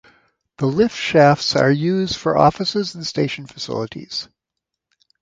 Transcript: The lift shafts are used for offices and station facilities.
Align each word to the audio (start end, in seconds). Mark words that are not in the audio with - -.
The 0.57 0.65
lift 0.65 0.97
shafts 0.97 1.55
are 1.55 1.69
used 1.69 2.15
for 2.17 2.35
offices 2.35 2.95
and 2.95 3.05
station 3.05 3.45
facilities. 3.45 4.29